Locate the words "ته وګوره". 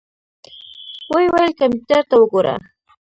2.09-2.55